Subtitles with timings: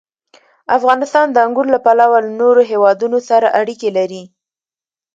[0.77, 4.23] افغانستان د انګور له پلوه له نورو هېوادونو سره اړیکې لري.